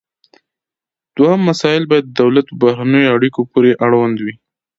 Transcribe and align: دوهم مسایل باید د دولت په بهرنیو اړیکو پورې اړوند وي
دوهم 1.15 1.39
مسایل 1.49 1.83
باید 1.91 2.05
د 2.07 2.11
دولت 2.21 2.45
په 2.49 2.55
بهرنیو 2.63 3.13
اړیکو 3.15 3.41
پورې 3.51 3.71
اړوند 3.85 4.17
وي 4.25 4.35